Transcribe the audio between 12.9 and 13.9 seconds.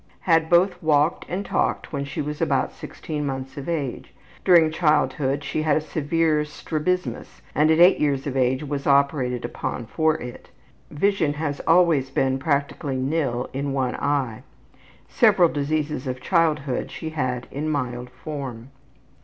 nil in